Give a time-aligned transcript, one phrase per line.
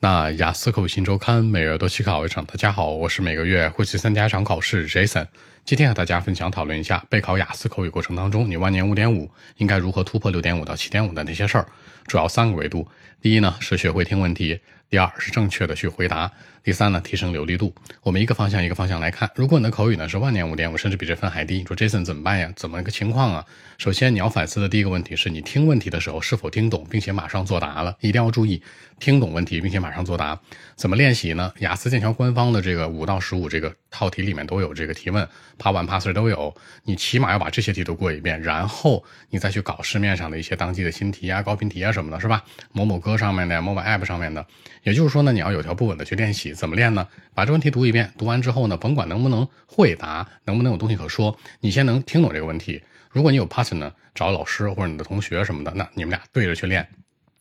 [0.00, 2.44] 那雅思口语新周刊每月都期考一场。
[2.44, 5.26] 大家好，我是每个月会去参加一场考试 Jason。
[5.68, 11.68] 今天和大家分享讨论一下备考雅思口语过程当中，你万年五点五应该如何突破六点五到七点五的那些事儿。
[12.06, 12.88] 主要三个维度：
[13.20, 14.56] 第一呢是学会听问题；
[14.88, 16.26] 第二是正确的去回答；
[16.64, 17.74] 第三呢提升流利度。
[18.02, 19.30] 我们一个方向一个方向来看。
[19.34, 22.50] 如果你的口语呢是万年五点五，甚至比这分还低，你说 Jason 怎么办呀？
[22.56, 23.44] 怎么个情况啊？
[23.76, 27.94] 首先你要反思的第一个问题是你听问题的时候是否听懂，并且马上作答了。
[28.00, 28.62] 一定要注意
[28.98, 30.40] 听懂问题，并且马上作答。
[30.76, 31.52] 怎么练习呢？
[31.58, 36.54] 雅思剑桥官方的这个五到十五这个套题里面都有这个提问，Part One、Part Three 都有。
[36.84, 42.44] 你起码要把这些题都过一遍，然后你再去搞市面上的一些当季的新题啊、高频题啊什么的，是吧？
[42.72, 44.46] 某某歌上面的、某某 App 上面的。
[44.84, 46.54] 也就是说呢，你要有条不紊的去练习。
[46.54, 47.06] 怎么练呢？
[47.34, 52.82] 把这问题读一遍，读完之后呢，甭管能不能会答，能不能有东西可说，你先能听懂这个问题。
[53.10, 56.88] 如果你有 partner 呢，找老师或者你的同学什么的，那你们俩对着去练。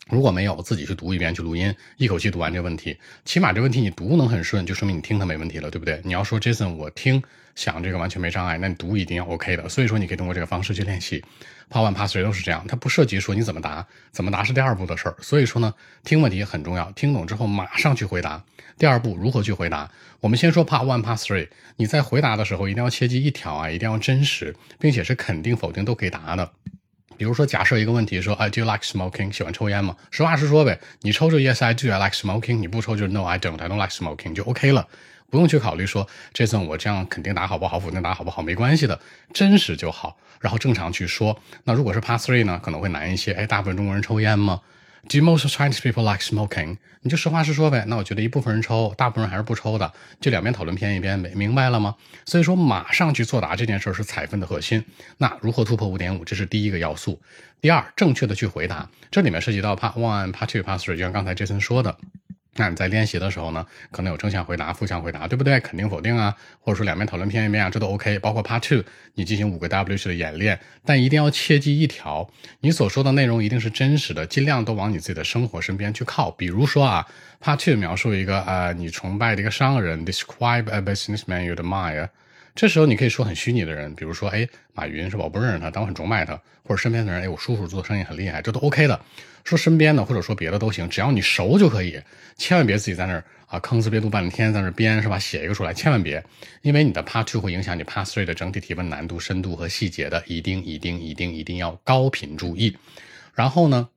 [0.09, 6.01] 如果没有，自己去读一遍，去录音，一口气读完这个问题，起码这问题你读能很顺，就说明你听它没问题了，对不对？
[6.03, 7.21] 你要说 Jason，我听
[7.55, 9.67] 想这个完全没障碍，那你读一定要 OK 的。
[9.67, 11.23] 所以说你可以通过这个方式去练习。
[11.69, 15.17] Part one、Part three 都是这样，它不涉及说你怎么答，怎么答是第二步的事儿。
[15.21, 15.73] 所以说呢，
[16.05, 18.41] 听问题很重要，听懂之后马上去回答。
[18.77, 19.91] 第二步如何去回答？
[20.21, 26.49] 我们先说 Part one、Part three，你在回答的时候一定要切记一条啊，一定要真实，并且是肯定、否定都可以答的。
[27.17, 29.95] 比如说，假设一个问题说，I do you like smoking，喜欢抽烟吗？
[30.11, 32.57] 实话实说呗，你抽就 Yes I do，I like smoking。
[32.57, 34.87] 你不抽就 No I don't，I don't like smoking，就 OK 了，
[35.29, 38.99] 不用去考虑说这次我这样肯定答好不好，否定答好不好，没关系的，
[39.33, 41.37] 真实就好，然后正常去说。
[41.63, 43.33] 那如果是 Part Three 呢，可能会难一些。
[43.33, 44.61] 哎，大部分中国人抽烟吗
[45.09, 46.77] ？Do most Chinese people like smoking？
[47.01, 47.85] 你就实话实说呗。
[47.87, 49.93] 那我觉得一部分人抽，大部分人还是不抽的。
[50.19, 51.95] 就两边讨论偏一边呗，明白了吗？
[52.25, 54.83] 所以说马上去作答这件事是采分的核心。
[55.17, 56.25] 那如何突破五点五？
[56.25, 57.21] 这是第一个要素。
[57.61, 58.89] 第二，正确的去回答。
[59.09, 61.97] 这里面涉及到 Part One、Part Two、Part Three，就像刚才 Jason 说的。
[62.57, 65.59] 那你在练习的时候呢，可能有正向回答、负向回答，对不对？
[65.61, 68.19] 肯定、否定啊，或者说两边讨论偏一面啊，这都 OK。
[68.19, 68.83] 包括 Part Two，
[69.13, 76.31] 你进行五个 W 式的演练，但一定要切记一条，你所说的内容一定是真实的，尽量都往你自己的生活身边去靠。
[76.31, 77.07] 比如说啊
[77.41, 82.09] ，Part Two 描述一个呃你崇拜的一个商人，Describe a businessman you admire。
[82.57, 85.25] 这时候你可以说很虚拟的人，比如说，哎，马云是吧？
[85.25, 88.99] 我不认识他，但我很崇拜他，或者身边的人，哎，我叔叔做生意很厉害，这都 OK 的。
[89.43, 92.01] 说身边的或者说别的都行，只要你熟就可以。
[92.35, 95.19] 千万别自己在那儿啊吭哧瘪肚半天在那儿编是吧？
[95.19, 96.23] 写一个出来，千万别，
[96.63, 102.75] 因为你的 Part Two 会影响你 Part Three 的整体提问难度、深度和细节的，一定一定一定一定要高频注意。
[103.35, 103.87] 然后呢？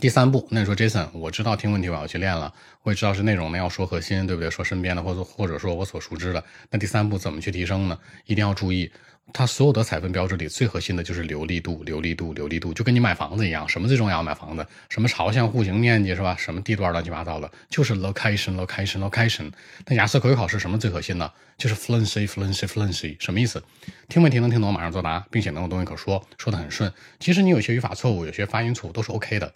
[0.00, 2.52] 第三步，那你说 Jason，我知道听问题我要去练了，
[2.84, 4.48] 我也知道是内容呢要说核心，对不对？
[4.48, 6.44] 说身边的，或者或者说我所熟知的。
[6.70, 7.98] 那第三步怎么去提升呢？
[8.26, 8.88] 一定要注意，
[9.32, 14.22] 它所有的采分标准里最核心的就是流利度，流利度，流利度，就跟你买房子一样，什么最重要？
[14.22, 16.36] 买房子，什么朝向、户型、面积是吧？
[16.38, 19.50] 什么地段乱七八糟的，就是 location，location，location。
[19.86, 21.28] 那雅思口语考试什么最核心呢？
[21.56, 23.16] 就是 fluency，fluency，fluency。
[23.18, 23.60] 什么意思？
[24.08, 26.92] 听问题能听懂，马上作答，并且能有东西可说，说的很顺。
[27.18, 29.52] 其实你有些语法错误，有些发音错误都是 OK 的。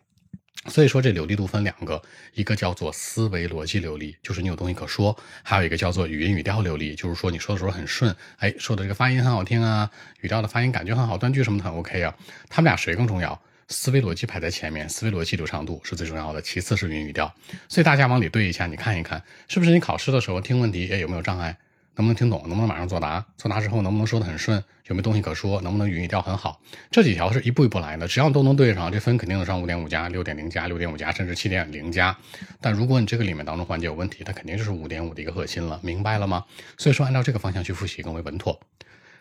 [0.67, 2.01] 所以说，这流利度分两个，
[2.35, 5.13] 一个叫做思维逻辑流利，就是你有东西可说；
[5.43, 9.91] 还有一个叫做语音语调流利，就是说你说的时候很顺，哎，说的这个发音很好听啊，
[10.21, 12.15] 语调的发音感觉很好，断句什么的很 OK 啊。
[12.49, 13.41] 他们俩谁更重要？
[13.69, 17.35] 思维逻辑排在前面，思维逻辑流畅度是最重要的，其次是语音语调。
[17.69, 21.57] 所以大家往里对一下，你看一看，是不是你考试的时候听问题，哎，有没有障碍？
[21.97, 22.41] 能不能听懂？
[22.47, 23.25] 能不能马上作答？
[23.37, 24.63] 作答之后能不能说得很顺？
[24.87, 25.61] 有没有东西可说？
[25.61, 26.61] 能不能语音调很好？
[26.91, 32.17] 这几条是一步一步来的，只要都能对上，这分肯定能上五点五加、六点零加、六点五加，甚至七点零加。
[32.61, 36.45] 但如果你这个里面当中环节有问题，它肯定就是五点五的一个核心了，明白了吗？
[36.79, 38.59] 所以说按照这个方向去复习更为稳妥。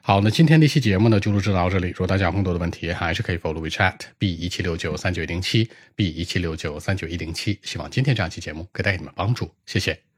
[0.04, 1.90] 好，那今天这期节目呢就录制到这里。
[1.90, 7.60] 如果大家有更多的问题，还是可以 follow WeChat B 一七六九三九一零七 B 一七六九三九一零七。
[7.62, 10.11] 希望今天这样期节目可以带给你们帮助，谢谢。